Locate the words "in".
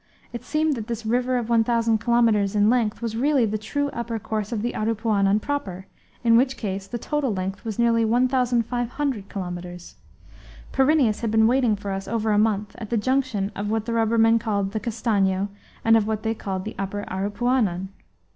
2.55-2.71, 6.23-6.35